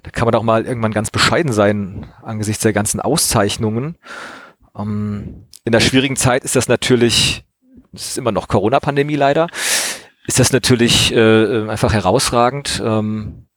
da 0.04 0.12
kann 0.12 0.26
man 0.26 0.34
doch 0.34 0.44
mal 0.44 0.66
irgendwann 0.66 0.92
ganz 0.92 1.12
bescheiden 1.12 1.54
sein 1.54 2.08
angesichts 2.22 2.64
der 2.64 2.74
ganzen 2.74 3.00
Auszeichnungen. 3.00 3.98
Ähm, 4.78 5.48
in 5.64 5.72
der 5.72 5.80
schwierigen 5.80 6.18
Zeit 6.18 6.44
ist 6.44 6.56
das 6.56 6.68
natürlich, 6.68 7.46
es 7.94 8.10
ist 8.10 8.18
immer 8.18 8.34
noch 8.34 8.50
Corona-Pandemie 8.50 9.16
leider, 9.16 9.48
ist 10.28 10.40
das 10.40 10.52
natürlich 10.52 11.14
äh, 11.14 11.70
einfach 11.70 11.94
herausragend, 11.94 12.82
ähm, 12.86 13.48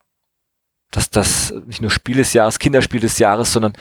dass 0.93 1.11
das 1.11 1.53
nicht 1.67 1.83
nur 1.83 1.91
Spiel 1.91 2.17
des 2.17 2.33
Jahres, 2.33 2.61
Kinderspiel 2.61 3.00
des 3.00 3.19
Jahres, 3.19 3.53
sondern 3.53 3.73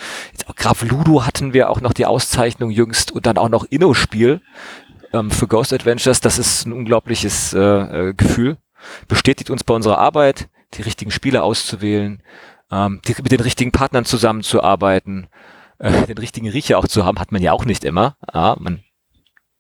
auch 0.48 0.56
Graf 0.56 0.82
Ludo 0.82 1.26
hatten 1.26 1.54
wir 1.54 1.70
auch 1.70 1.82
noch 1.82 1.94
die 1.94 2.08
Auszeichnung 2.08 2.72
jüngst 2.72 3.12
und 3.12 3.28
dann 3.28 3.38
auch 3.38 3.50
noch 3.50 3.66
Inno-Spiel 3.70 4.42
ähm, 5.14 5.30
für 5.30 5.48
Ghost 5.48 5.72
Adventures. 5.72 6.20
Das 6.20 6.40
ist 6.40 6.66
ein 6.66 6.74
unglaubliches 6.74 7.54
äh, 7.54 7.60
äh 7.60 8.14
Gefühl. 8.14 8.58
Bestätigt 9.08 9.52
uns 9.52 9.64
bei 9.64 9.74
unserer 9.74 10.00
Arbeit 10.00 10.50
die 10.74 10.82
richtigen 10.82 11.12
Spiele 11.12 11.44
auszuwählen, 11.44 12.22
ähm, 12.72 13.02
die, 13.08 13.16
mit 13.22 13.32
den 13.32 13.42
richtigen 13.42 13.72
Partnern 13.72 14.06
zusammenzuarbeiten, 14.06 15.28
äh, 15.80 16.06
den 16.08 16.18
richtigen 16.18 16.50
Riecher 16.50 16.78
auch 16.78 16.88
zu 16.88 17.06
haben, 17.06 17.20
hat 17.20 17.32
man 17.32 17.42
ja 17.42 17.52
auch 17.52 17.66
nicht 17.66 17.84
immer. 17.84 18.18
Ja, 18.34 18.56
man, 18.60 18.84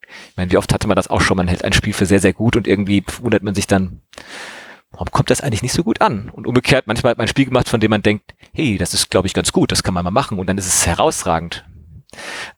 ich 0.01 0.37
meine, 0.37 0.51
wie 0.51 0.57
oft 0.57 0.73
hatte 0.73 0.87
man 0.87 0.95
das 0.95 1.09
auch 1.09 1.21
schon, 1.21 1.37
man 1.37 1.47
hält 1.47 1.63
ein 1.63 1.73
Spiel 1.73 1.93
für 1.93 2.05
sehr, 2.05 2.19
sehr 2.19 2.33
gut 2.33 2.55
und 2.55 2.67
irgendwie 2.67 3.03
wundert 3.21 3.43
man 3.43 3.55
sich 3.55 3.67
dann, 3.67 4.01
warum 4.91 5.11
kommt 5.11 5.29
das 5.29 5.41
eigentlich 5.41 5.63
nicht 5.63 5.73
so 5.73 5.83
gut 5.83 6.01
an? 6.01 6.29
Und 6.29 6.47
umgekehrt, 6.47 6.87
manchmal 6.87 7.11
hat 7.11 7.17
man 7.17 7.25
ein 7.25 7.29
Spiel 7.29 7.45
gemacht, 7.45 7.69
von 7.69 7.79
dem 7.79 7.89
man 7.89 8.03
denkt, 8.03 8.33
hey, 8.53 8.77
das 8.77 8.93
ist, 8.93 9.09
glaube 9.09 9.27
ich, 9.27 9.33
ganz 9.33 9.51
gut, 9.51 9.71
das 9.71 9.83
kann 9.83 9.93
man 9.93 10.03
mal 10.03 10.11
machen 10.11 10.39
und 10.39 10.47
dann 10.47 10.57
ist 10.57 10.67
es 10.67 10.87
herausragend. 10.87 11.65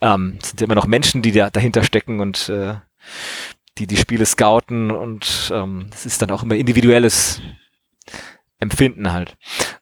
Ähm, 0.01 0.37
es 0.41 0.49
sind 0.49 0.61
immer 0.61 0.75
noch 0.75 0.87
Menschen, 0.87 1.21
die 1.21 1.31
da 1.31 1.49
dahinter 1.49 1.83
stecken 1.83 2.19
und 2.19 2.49
äh, 2.49 2.75
die 3.77 3.87
die 3.87 3.97
Spiele 3.97 4.25
scouten 4.25 4.91
und 4.91 5.51
ähm, 5.53 5.89
es 5.93 6.05
ist 6.05 6.21
dann 6.21 6.31
auch 6.31 6.43
immer 6.43 6.55
individuelles 6.55 7.41
Empfinden 8.59 9.13
halt. 9.13 9.37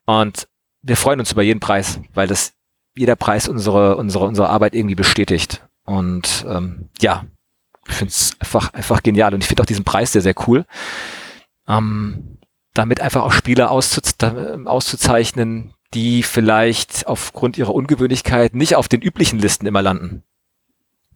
Und 0.05 0.47
wir 0.85 0.97
freuen 0.97 1.19
uns 1.19 1.31
über 1.31 1.41
jeden 1.41 1.59
Preis, 1.59 1.99
weil 2.13 2.27
das 2.27 2.53
jeder 2.95 3.15
Preis 3.15 3.47
unsere 3.47 3.97
unsere 3.97 4.25
unsere 4.25 4.49
Arbeit 4.49 4.75
irgendwie 4.75 4.95
bestätigt. 4.95 5.65
Und 5.83 6.45
ähm, 6.47 6.89
ja, 7.01 7.25
ich 7.87 7.93
finde 7.95 8.11
es 8.11 8.35
einfach 8.39 8.73
einfach 8.73 9.03
genial 9.03 9.33
und 9.33 9.41
ich 9.41 9.47
finde 9.47 9.63
auch 9.63 9.67
diesen 9.67 9.83
Preis 9.83 10.11
sehr 10.11 10.21
sehr 10.21 10.35
cool. 10.47 10.65
Ähm, 11.67 12.37
damit 12.73 13.01
einfach 13.01 13.23
auch 13.23 13.31
Spieler 13.31 13.71
auszuze 13.71 14.61
auszuzeichnen, 14.65 15.73
die 15.93 16.23
vielleicht 16.23 17.07
aufgrund 17.07 17.57
ihrer 17.57 17.73
Ungewöhnlichkeit 17.73 18.53
nicht 18.53 18.75
auf 18.75 18.87
den 18.87 19.01
üblichen 19.01 19.39
Listen 19.39 19.65
immer 19.65 19.81
landen. 19.81 20.23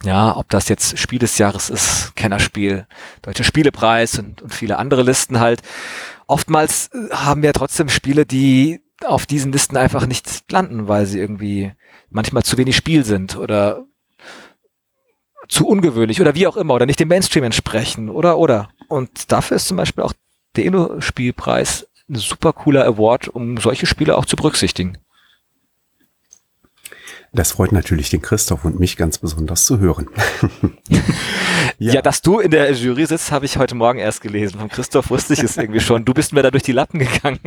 Ja, 0.03 0.35
ob 0.37 0.49
das 0.49 0.69
jetzt 0.69 0.97
Spiel 0.97 1.19
des 1.19 1.37
Jahres 1.37 1.69
ist, 1.69 2.15
Kennerspiel, 2.15 2.87
Deutscher 3.21 3.43
Spielepreis 3.43 4.17
und, 4.17 4.41
und 4.41 4.53
viele 4.53 4.79
andere 4.79 5.03
Listen 5.03 5.41
halt. 5.41 5.61
Oftmals 6.25 6.89
äh, 6.93 7.13
haben 7.13 7.41
wir 7.41 7.51
trotzdem 7.51 7.89
Spiele, 7.89 8.25
die 8.25 8.81
auf 9.05 9.25
diesen 9.25 9.51
Listen 9.51 9.77
einfach 9.77 10.05
nicht 10.05 10.51
landen, 10.51 10.87
weil 10.87 11.05
sie 11.05 11.19
irgendwie 11.19 11.71
manchmal 12.09 12.43
zu 12.43 12.57
wenig 12.57 12.75
Spiel 12.75 13.05
sind 13.05 13.37
oder 13.37 13.85
zu 15.47 15.67
ungewöhnlich 15.67 16.21
oder 16.21 16.35
wie 16.35 16.47
auch 16.47 16.57
immer 16.57 16.75
oder 16.75 16.85
nicht 16.85 16.99
dem 16.99 17.07
Mainstream 17.07 17.43
entsprechen 17.43 18.09
oder 18.09 18.37
oder. 18.37 18.69
Und 18.87 19.31
dafür 19.31 19.57
ist 19.57 19.67
zum 19.67 19.77
Beispiel 19.77 20.03
auch 20.03 20.13
der 20.55 20.65
Inno-Spielpreis 20.65 21.87
ein 22.09 22.15
super 22.15 22.53
cooler 22.53 22.85
Award, 22.85 23.27
um 23.27 23.57
solche 23.57 23.85
Spiele 23.85 24.17
auch 24.17 24.25
zu 24.25 24.35
berücksichtigen. 24.35 24.97
Das 27.31 27.51
freut 27.51 27.71
natürlich 27.71 28.09
den 28.09 28.21
Christoph 28.21 28.65
und 28.65 28.79
mich 28.79 28.97
ganz 28.97 29.19
besonders 29.19 29.65
zu 29.65 29.79
hören. 29.79 30.07
ja. 30.89 30.99
ja. 31.93 32.01
dass 32.01 32.21
du 32.21 32.39
in 32.39 32.49
der 32.49 32.71
Jury 32.71 33.05
sitzt, 33.05 33.31
habe 33.31 33.45
ich 33.45 33.57
heute 33.57 33.75
Morgen 33.75 33.99
erst 33.99 34.21
gelesen. 34.21 34.59
Von 34.59 34.69
Christoph 34.69 35.09
wusste 35.11 35.33
ich 35.33 35.43
es 35.43 35.55
irgendwie 35.57 35.79
schon. 35.79 36.05
Du 36.05 36.13
bist 36.13 36.33
mir 36.33 36.41
da 36.41 36.49
durch 36.49 36.63
die 36.63 36.71
Lappen 36.71 36.99
gegangen. 36.99 37.39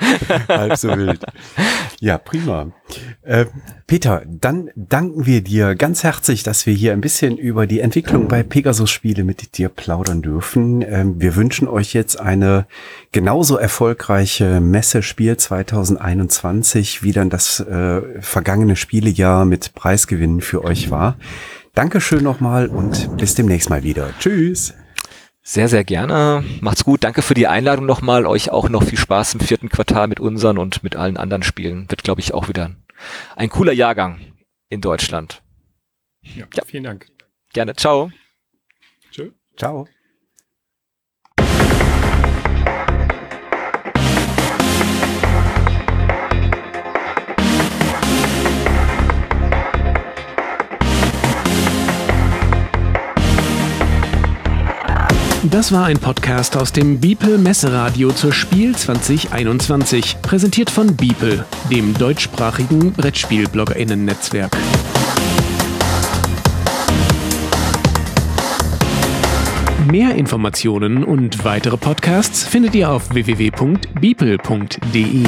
Halb 0.48 0.76
so 0.76 0.88
wild. 0.96 1.24
Ja, 2.00 2.18
prima. 2.18 2.72
Äh, 3.22 3.46
Peter, 3.86 4.22
dann 4.26 4.70
danken 4.74 5.26
wir 5.26 5.42
dir 5.42 5.74
ganz 5.74 6.02
herzlich, 6.02 6.42
dass 6.42 6.66
wir 6.66 6.74
hier 6.74 6.92
ein 6.92 7.00
bisschen 7.00 7.36
über 7.36 7.66
die 7.66 7.80
Entwicklung 7.80 8.28
bei 8.28 8.42
Pegasus 8.42 8.90
Spiele 8.90 9.22
mit 9.22 9.58
dir 9.58 9.68
plaudern 9.68 10.22
dürfen. 10.22 10.82
Ähm, 10.82 11.20
wir 11.20 11.36
wünschen 11.36 11.68
euch 11.68 11.92
jetzt 11.92 12.18
eine 12.18 12.66
genauso 13.12 13.56
erfolgreiche 13.56 14.60
Messespiel 14.60 15.36
2021, 15.36 17.02
wie 17.02 17.12
dann 17.12 17.30
das 17.30 17.60
äh, 17.60 18.00
vergangene 18.40 18.74
Spielejahr 18.74 19.44
mit 19.44 19.74
Preisgewinnen 19.74 20.40
für 20.40 20.64
euch 20.64 20.90
war. 20.90 21.18
Dankeschön 21.74 22.24
nochmal 22.24 22.68
und 22.68 23.18
bis 23.18 23.34
demnächst 23.34 23.68
mal 23.68 23.82
wieder. 23.82 24.14
Tschüss. 24.18 24.72
Sehr, 25.42 25.68
sehr 25.68 25.84
gerne. 25.84 26.42
Macht's 26.62 26.84
gut. 26.84 27.04
Danke 27.04 27.20
für 27.20 27.34
die 27.34 27.48
Einladung 27.48 27.84
nochmal. 27.84 28.24
Euch 28.24 28.50
auch 28.50 28.70
noch 28.70 28.82
viel 28.82 28.96
Spaß 28.98 29.34
im 29.34 29.40
vierten 29.40 29.68
Quartal 29.68 30.08
mit 30.08 30.20
unseren 30.20 30.56
und 30.56 30.82
mit 30.82 30.96
allen 30.96 31.18
anderen 31.18 31.42
Spielen. 31.42 31.84
Wird, 31.90 32.02
glaube 32.02 32.22
ich, 32.22 32.32
auch 32.32 32.48
wieder 32.48 32.70
ein 33.36 33.50
cooler 33.50 33.72
Jahrgang 33.72 34.20
in 34.70 34.80
Deutschland. 34.80 35.42
Ja, 36.22 36.46
ja. 36.54 36.62
vielen 36.64 36.84
Dank. 36.84 37.08
Gerne. 37.52 37.74
Ciao. 37.74 38.10
Tschö. 39.10 39.32
Ciao. 39.58 39.86
Das 55.44 55.72
war 55.72 55.86
ein 55.86 55.98
Podcast 55.98 56.58
aus 56.58 56.70
dem 56.70 57.00
Biepel 57.00 57.38
Messeradio 57.38 58.12
zur 58.12 58.30
Spiel 58.30 58.76
2021, 58.76 60.18
präsentiert 60.20 60.68
von 60.68 60.94
Biepel, 60.94 61.46
dem 61.70 61.94
deutschsprachigen 61.94 62.92
Brettspiel-BloggerInnen-Netzwerk. 62.92 64.54
Mehr 69.90 70.14
Informationen 70.14 71.04
und 71.04 71.42
weitere 71.42 71.78
Podcasts 71.78 72.44
findet 72.44 72.74
ihr 72.74 72.90
auf 72.90 73.14
www.biepel.de. 73.14 75.24